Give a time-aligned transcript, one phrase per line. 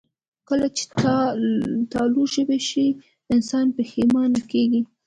[0.49, 0.83] کله چې
[1.93, 2.87] تالو ژبې شي،
[3.33, 4.81] انسان پښېمانه کېږي